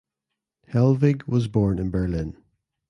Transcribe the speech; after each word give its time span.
Hellwig 0.67 1.27
was 1.27 1.47
born 1.47 1.77
in 1.77 1.91
Berlin. 1.91 2.35